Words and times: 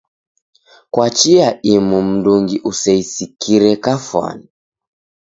Kwa 0.91 1.09
chia 1.17 1.47
imu 1.71 1.97
mndungi 2.09 2.55
useisikire 2.71 3.71
kafwani. 3.83 4.47